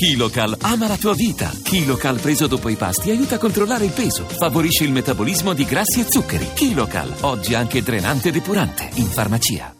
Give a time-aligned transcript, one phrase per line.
[0.00, 1.52] Kilocal ama la tua vita.
[1.62, 6.00] Kilocal preso dopo i pasti aiuta a controllare il peso, favorisce il metabolismo di grassi
[6.00, 6.52] e zuccheri.
[6.54, 9.74] Kilocal, oggi anche drenante e depurante, in farmacia.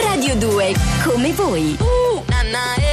[0.00, 1.76] Radio 2, come voi.
[1.80, 2.85] Ooh, nah,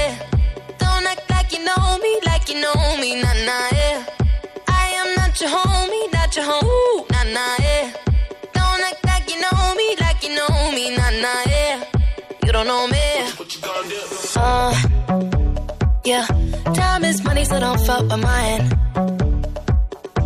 [16.06, 16.26] yeah.
[16.74, 18.64] Time is money, so don't fuck with mine.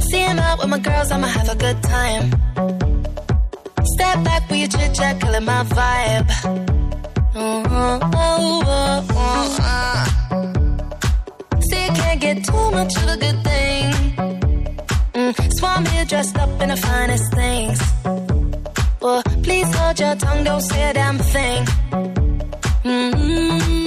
[0.09, 2.31] See him out with my girls, I'ma have a good time.
[3.95, 6.29] Step back with your chit chat, killing my vibe.
[7.35, 10.05] Oh, oh, oh, oh, uh.
[11.61, 13.93] See, I can't get too much of a good thing.
[15.13, 17.79] Mm, so I'm here dressed up in the finest things.
[19.01, 21.65] Well, please hold your tongue, don't say a damn thing.
[22.83, 23.86] Mm-hmm.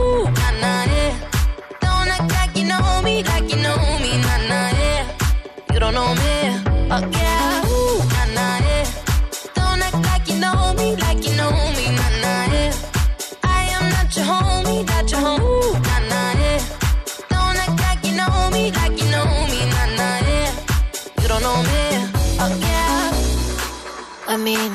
[24.43, 24.73] Mean,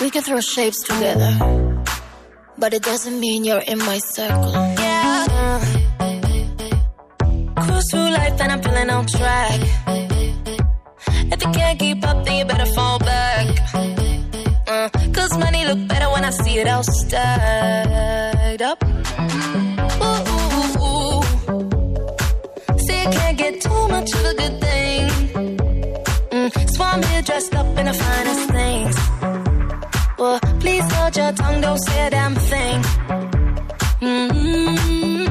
[0.00, 1.32] we can throw shapes together,
[2.58, 4.52] but it doesn't mean you're in my circle.
[4.52, 5.60] Yeah.
[7.56, 9.60] Cruise through life and I'm feeling on track.
[11.32, 13.46] If you can't keep up, then you better fall back.
[14.66, 18.82] Uh, Cause money look better when I see it all stacked up.
[20.08, 21.22] Ooh, ooh, ooh.
[22.84, 25.08] See, I can't get too much of a good thing.
[26.32, 28.51] Mm, so I'm here dressed up in the finest
[31.32, 32.82] tongue, don't say a damn thing.
[34.00, 35.22] Mm-hmm.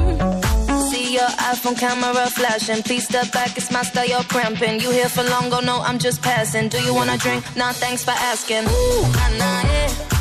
[0.90, 2.84] See your iPhone camera flashing.
[2.84, 4.80] Please step back, it's my style, you're cramping.
[4.80, 6.70] You here for long, oh no, I'm just passing.
[6.70, 7.44] Do you wanna drink?
[7.56, 8.66] Nah, thanks for asking.
[8.68, 10.21] Ooh, nah, nah, yeah.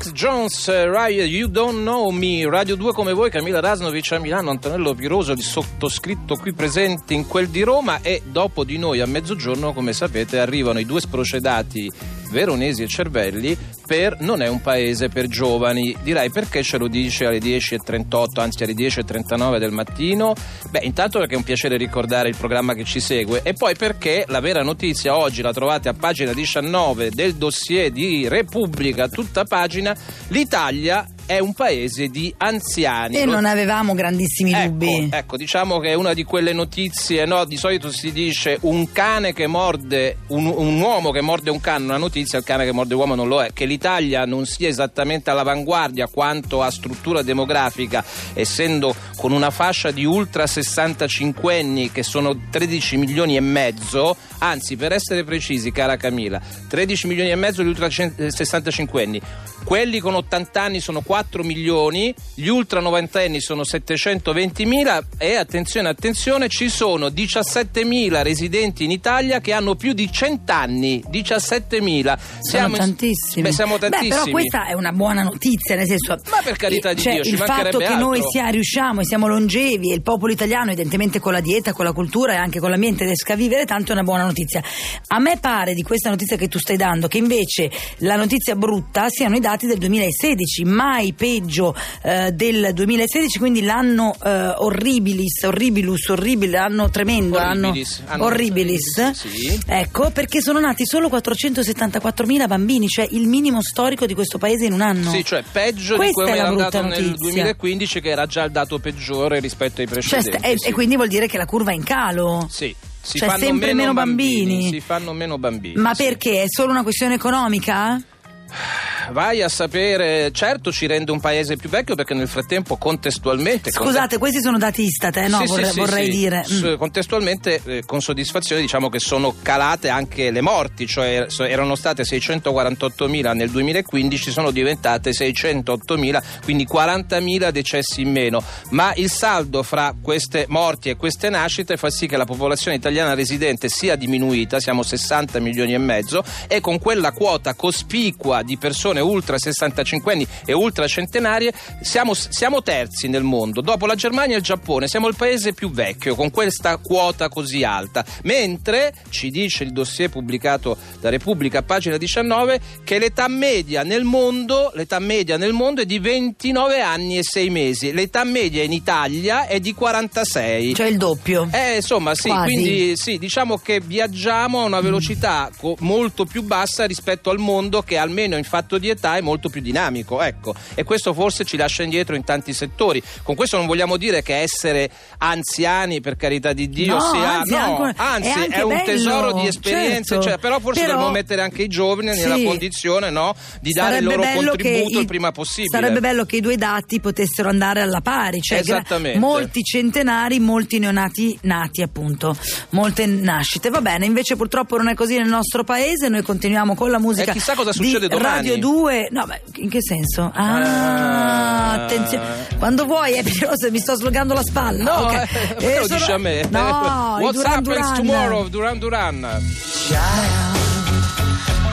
[0.00, 4.48] Jax Jones, Raya, You Don't Know Me, Radio 2 come voi, Camilla Rasnovic a Milano,
[4.48, 9.06] Antonello Piroso di sottoscritto qui presenti in quel di Roma e dopo di noi a
[9.06, 11.92] mezzogiorno, come sapete, arrivano i due sprocedati
[12.30, 15.96] veronesi e cervelli per Non è un paese per giovani.
[16.02, 20.34] Direi perché ce lo dice alle 10.38, anzi alle 10.39 del mattino?
[20.70, 24.24] Beh, intanto perché è un piacere ricordare il programma che ci segue e poi perché
[24.28, 29.96] la vera notizia oggi la trovate a pagina 19 del dossier di Repubblica, tutta pagina,
[30.28, 33.14] l'Italia è un paese di anziani.
[33.14, 35.08] E non avevamo grandissimi Ecco, dubbi.
[35.12, 37.44] ecco, diciamo che è una di quelle notizie, no?
[37.44, 41.84] Di solito si dice un cane che morde, un, un uomo che morde un cane,
[41.84, 43.52] una notizia, il cane che morde uomo non lo è.
[43.52, 48.04] Che l'Italia non sia esattamente all'avanguardia quanto a struttura demografica,
[48.34, 54.74] essendo con una fascia di ultra 65 anni che sono 13 milioni e mezzo, anzi
[54.74, 59.20] per essere precisi cara Camilla, 13 milioni e mezzo di ultra 65 anni.
[59.64, 65.36] Quelli con 80 anni sono 4 milioni, gli ultra 90 anni sono 720 mila e
[65.36, 71.02] attenzione, attenzione, ci sono 17 mila residenti in Italia che hanno più di 100 anni.
[71.08, 72.18] 17 mila.
[72.40, 73.42] Siamo tantissimi.
[73.42, 74.08] Beh, siamo tantissimi.
[74.08, 76.16] Beh, però questa è una buona notizia, nel senso.
[76.30, 79.28] Ma per carità di cioè, Dio, ci il fatto che noi sia, riusciamo e siamo
[79.28, 82.70] longevi e il popolo italiano, evidentemente con la dieta, con la cultura e anche con
[82.70, 84.62] l'ambiente riesca a vivere, tanto è una buona notizia.
[85.08, 89.06] A me pare di questa notizia che tu stai dando che invece la notizia brutta
[89.08, 96.08] siano i dati del 2016, mai peggio eh, del 2016, quindi l'anno eh, orribilis, orribilus,
[96.08, 99.10] orribile, l'anno tremendo, Orribilis, l'anno anno- orribilis.
[99.10, 99.60] Sì.
[99.66, 104.72] Ecco, perché sono nati solo 474.000 bambini, cioè il minimo storico di questo paese in
[104.72, 105.10] un anno.
[105.10, 107.16] Sì, cioè peggio di Questa come è la era andato nel notizia.
[107.18, 110.46] 2015 che era già il dato peggiore rispetto ai Cioè, precedenti.
[110.46, 110.68] e, sì.
[110.68, 112.46] e quindi vuol dire che la curva è in calo.
[112.50, 114.68] Sì, si Cioè, fanno sempre meno bambini.
[114.70, 115.74] Si fanno meno bambini.
[115.76, 116.04] Ma sì.
[116.04, 116.42] perché?
[116.42, 118.00] È solo una questione economica?
[119.12, 123.70] Vai a sapere, certo ci rende un paese più vecchio perché nel frattempo contestualmente...
[123.72, 125.26] Scusate, questi sono dati Istat, eh?
[125.28, 126.10] no, Sì, vorrei, sì, vorrei sì.
[126.16, 126.44] dire.
[126.44, 126.74] S- Mm.
[126.76, 133.34] Contestualmente, eh, con soddisfazione, diciamo che sono calate anche le morti, cioè erano state 648.000
[133.34, 138.42] nel 2015, sono diventate 608.000, quindi 40.000 decessi in meno.
[138.70, 143.14] Ma il saldo fra queste morti e queste nascite fa sì che la popolazione italiana
[143.14, 148.99] residente sia diminuita, siamo 60 milioni e mezzo, e con quella quota cospicua di persone
[149.00, 151.52] ultra 65 anni e ultra centenarie
[151.82, 153.60] siamo, siamo terzi nel mondo.
[153.60, 157.64] Dopo la Germania e il Giappone siamo il paese più vecchio con questa quota così
[157.64, 158.04] alta.
[158.22, 164.70] Mentre ci dice il dossier pubblicato da Repubblica, pagina 19, che l'età media nel mondo,
[164.74, 167.92] l'età media nel mondo è di 29 anni e 6 mesi.
[167.92, 170.74] L'età media in Italia è di 46.
[170.74, 171.48] Cioè il doppio.
[171.52, 172.44] Eh, insomma, sì, Quasi.
[172.44, 177.82] quindi sì, diciamo che viaggiamo a una velocità co- molto più bassa rispetto al mondo
[177.82, 180.54] che almeno in fatto di età è molto più dinamico, ecco.
[180.74, 183.02] E questo forse ci lascia indietro in tanti settori.
[183.22, 187.50] Con questo non vogliamo dire che essere anziani, per carità di Dio, No, sia anzi,
[187.52, 190.22] no, ancora- anzi, è è, un bello, tesoro di esperienze, certo.
[190.28, 192.44] cioè, però forse Però- dobbiamo mettere anche i giovani nella Sì.
[192.44, 195.68] condizione no, di dare il loro contributo i- il prima possibile.
[195.78, 198.82] Sarebbe bello che i due dati potessero andare alla pari, cioè gra-
[199.16, 202.36] molti centenari, molti neonati nati appunto,
[202.70, 203.70] molte nascite.
[203.70, 207.30] Va bene, invece purtroppo non è così nel nostro paese, noi continuiamo con la musica
[207.30, 208.36] E chissà cosa succede domani.
[208.48, 208.79] Radio 2.
[209.10, 210.30] No, beh, in che senso?
[210.34, 211.72] Ah, Ah.
[211.84, 212.24] attenzione.
[212.58, 214.82] Quando vuoi, è Piroso, mi sto slogando la spalla.
[214.82, 215.12] No, ok.
[215.12, 216.46] eh, perché lo sono- dici a me?
[216.50, 217.94] No, i What's Duran happens Duran.
[217.96, 219.20] tomorrow, Duran Duran?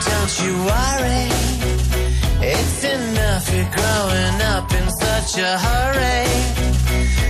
[0.04, 1.28] Don't you worry,
[2.40, 6.26] it's enough you're growing up in such a hurry.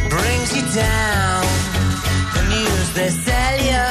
[0.08, 1.46] Brings you down,
[2.34, 3.86] the news they sell you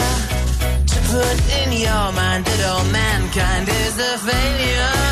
[0.85, 5.05] to put in your mind that all mankind is a failure.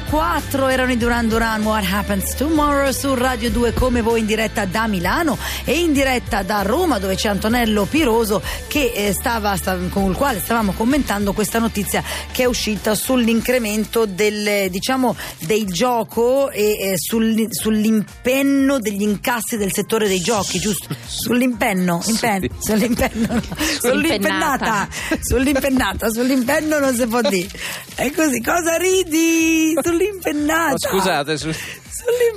[0.00, 4.64] 4 erano i Duran Duran What Happens Tomorrow su Radio 2 come voi in diretta
[4.64, 9.76] da Milano e in diretta da Roma dove c'è Antonello Piroso che eh, stava, sta-
[9.90, 16.50] con il quale stavamo commentando questa notizia che è uscita sull'incremento del, diciamo, del gioco
[16.50, 20.94] e eh, sul- sull'impenno degli incassi del settore dei giochi, giusto?
[21.04, 23.42] Sull'impenno, impen- sull'impenno, no.
[23.80, 24.88] sull'impennata,
[25.20, 27.48] sull'impennata, sull'impenno non si può dire.
[27.94, 29.74] È così, cosa ridi?
[29.82, 30.70] Sull'impennata.
[30.70, 31.50] Ma scusate, su...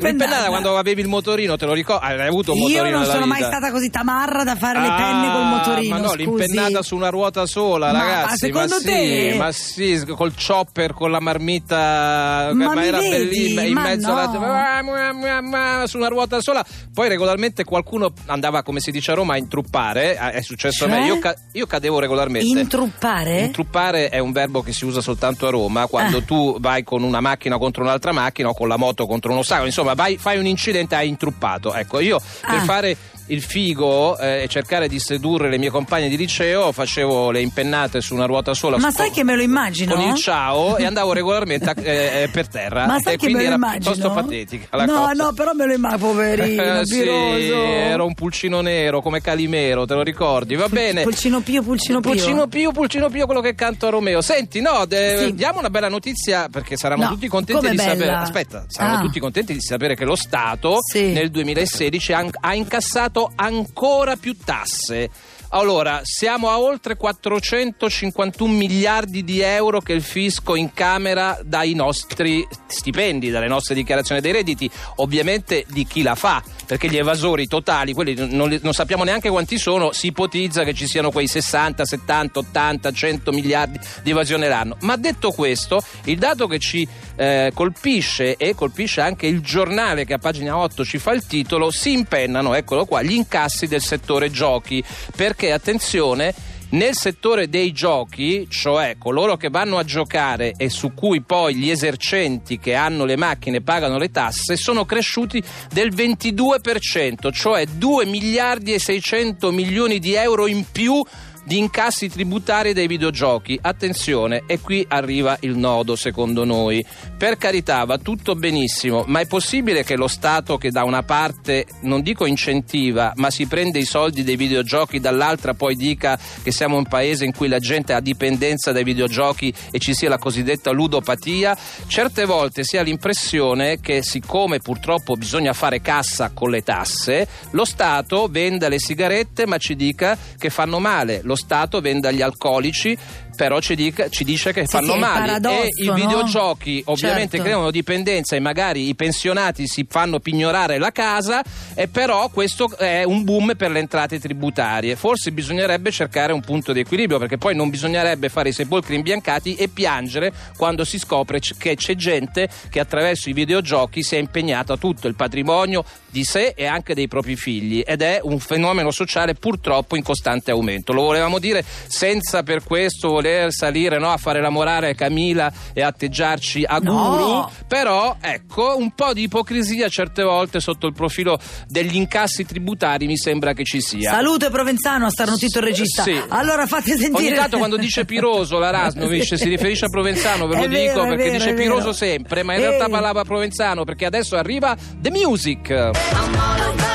[0.01, 2.05] l'impennata quando avevi il motorino, te lo ricordi?
[2.05, 4.95] Hai avuto un motorino Io non sono mai stata così tamarra da fare le Ah,
[4.95, 5.95] penne col motorino.
[5.95, 6.17] Ma no, scusi.
[6.17, 8.37] l'impennata su una ruota sola, Ma ragazzi.
[8.37, 9.35] secondo ma sì, te?
[9.37, 14.17] ma sì, col chopper, con la marmitta, Ma mi era bellissima, in Ma mezzo no.
[14.17, 16.63] alla ma- ma- ma- su una ruota sola.
[16.93, 20.17] Poi regolarmente qualcuno andava, come si dice a Roma, a intruppare.
[20.17, 20.99] Eh, È successo a Cioè?
[20.99, 21.05] me.
[21.07, 22.59] Io, ca- io cadevo regolarmente.
[22.59, 23.41] Intruppare?
[23.41, 26.21] Intruppare è un verbo che si usa soltanto a Roma quando Ah.
[26.21, 29.67] tu vai con una macchina contro un'altra macchina o con la moto contro un ostacolo,
[29.67, 31.73] insomma, vai, fai un incidente, hai intruppato.
[31.73, 32.63] Ecco, io per Ah.
[32.63, 37.41] fare il figo eh, e cercare di sedurre le mie compagne di liceo facevo le
[37.41, 39.95] impennate su una ruota sola Ma sai che me lo immagino?
[39.95, 43.33] con il ciao e andavo regolarmente a- eh, eh, per terra Ma sai che me
[43.33, 43.91] lo era immagino?
[43.93, 45.11] piuttosto patetica la no, cosa.
[45.13, 47.63] no, però me lo immagino, poverino, Eh, sì, piroso.
[47.63, 50.55] ero un pulcino nero come Calimero, te lo ricordi?
[50.55, 51.03] Va bene.
[51.03, 52.11] Pulcino Pio, Pulcino Pio.
[52.11, 54.21] Pulcino Pio, Pulcino Pio, quello che canto a Romeo.
[54.21, 55.33] Senti, no, de- Sì.
[55.33, 57.89] diamo una bella notizia perché saranno No, tutti contenti di bella?
[57.91, 58.11] sapere.
[58.11, 59.01] Aspetta, saranno Ah.
[59.01, 61.11] tutti contenti di sapere che lo Stato Sì.
[61.11, 65.09] nel 2016 ha, ha incassato ancora più tasse.
[65.55, 73.29] Allora, siamo a oltre 451 miliardi di euro che il fisco incamera dai nostri stipendi,
[73.29, 78.15] dalle nostre dichiarazioni dei redditi, ovviamente di chi la fa, perché gli evasori totali, quelli
[78.35, 82.91] non, non sappiamo neanche quanti sono, si ipotizza che ci siano quei 60, 70, 80,
[82.91, 84.75] 100 miliardi di evasione l'anno.
[84.81, 86.85] Ma detto questo, il dato che ci
[87.15, 91.71] eh, colpisce e colpisce anche il giornale che a pagina 8 ci fa il titolo,
[91.71, 94.83] si impennano, eccolo qua, gli incassi del settore giochi,
[95.15, 96.33] perché attenzione,
[96.69, 101.69] nel settore dei giochi, cioè coloro che vanno a giocare e su cui poi gli
[101.69, 108.73] esercenti che hanno le macchine pagano le tasse, sono cresciuti del 22%, cioè 2 miliardi
[108.73, 111.03] e 600 milioni di euro in più
[111.45, 113.57] di incassi tributari dei videogiochi.
[113.61, 116.85] Attenzione, e qui arriva il nodo secondo noi.
[117.17, 121.65] Per carità, va tutto benissimo, ma è possibile che lo Stato che da una parte,
[121.81, 126.77] non dico incentiva, ma si prende i soldi dei videogiochi, dall'altra poi dica che siamo
[126.77, 130.71] un paese in cui la gente ha dipendenza dai videogiochi e ci sia la cosiddetta
[130.71, 131.55] ludopatia?
[131.87, 137.65] Certe volte si ha l'impressione che siccome purtroppo bisogna fare cassa con le tasse, lo
[137.65, 142.97] Stato venda le sigarette ma ci dica che fanno male, lo Stato venda gli alcolici
[143.35, 145.93] però ci, dica- ci dice che Sì, fanno sì, male e i no?
[145.93, 147.43] videogiochi ovviamente Certo.
[147.43, 153.03] creano dipendenza e magari i pensionati si fanno pignorare la casa e però questo è
[153.03, 157.55] un boom per le entrate tributarie forse bisognerebbe cercare un punto di equilibrio perché poi
[157.55, 162.79] non bisognerebbe fare i sepolcri imbiancati e piangere quando si scopre che c'è gente che
[162.79, 167.35] attraverso i videogiochi si è impegnata tutto il patrimonio di sé e anche dei propri
[167.35, 172.63] figli ed è un fenomeno sociale purtroppo in costante aumento lo volevamo dire senza per
[172.63, 176.93] questo voler salire no, a fare la morale a Camila e atteggiarci a No.
[176.93, 183.07] guru però ecco un po' di ipocrisia certe volte sotto il profilo degli incassi tributari
[183.07, 186.03] mi sembra che ci sia Salute Provenzano, ha starnutito il regista.
[186.03, 186.21] Sì.
[186.29, 187.27] Allora fate sentire.
[187.27, 190.77] Ogni tanto quando dice Piroso la Rasnovic si riferisce a Provenzano, ve lo È dico
[190.77, 191.93] vero, perché vero, dice Piroso vero.
[191.93, 192.65] sempre, ma in Ehi.
[192.67, 196.93] realtà parlava Provenzano perché adesso arriva The Music.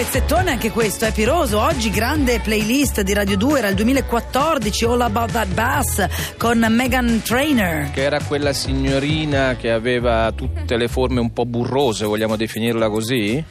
[0.00, 1.60] Pezzettone anche questo, è Piroso.
[1.60, 7.20] Oggi grande playlist di Radio 2, era il 2014, All About That Bass con Megan
[7.22, 7.90] Trainer.
[7.90, 13.44] Che era quella signorina che aveva tutte le forme un po' burrose, vogliamo definirla così?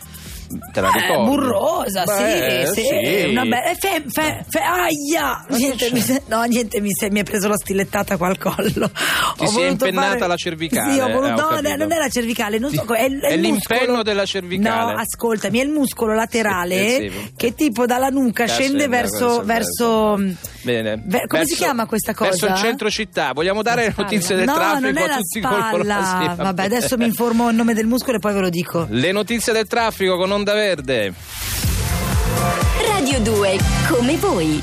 [0.71, 1.23] Te la Eh, ricordi?
[1.29, 3.29] burrosa, Beh, sì, sì, sì.
[3.29, 5.45] Una be- eh, fe, fe, fe- aia!
[5.49, 8.89] Niente, mi, no, niente, mi, se- mi è preso la stilettata qua al collo.
[9.37, 12.09] Ti si è impennata la cervicale, Sì, ho voluto, eh, ho no, non è la
[12.09, 14.93] cervicale, non so, è, è È l'impenno della cervicale.
[14.93, 17.31] No, ascoltami, è il muscolo laterale Sì, sì.
[17.35, 19.43] che tipo dalla nuca scende scende verso.
[20.61, 21.01] Bene.
[21.03, 22.29] Ve- come si Verso- chiama questa cosa?
[22.31, 23.31] Verso il centro città.
[23.33, 26.63] Vogliamo dare le notizie del no, traffico non è a la tutti coloro Sì, Vabbè,
[26.63, 28.87] adesso mi informo il nome del muscolo e poi ve lo dico.
[28.89, 31.13] Le notizie del traffico con Onda Verde.
[32.87, 33.57] Radio 2,
[33.89, 34.57] come voi.